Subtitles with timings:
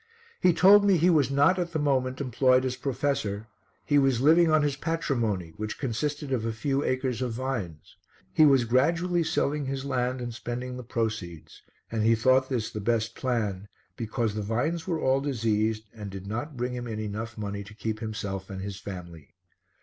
[0.39, 3.45] He told me he was not at the moment employed as professor,
[3.85, 7.97] he was living on his patrimony which consisted of a few acres of vines;
[8.33, 11.61] he was gradually selling his land and spending the proceeds,
[11.91, 16.25] and he thought this the best plan because the vines were all diseased and did
[16.25, 19.35] not bring him in enough money to keep himself and his family.